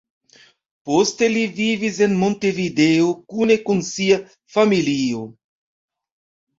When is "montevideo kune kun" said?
2.23-3.87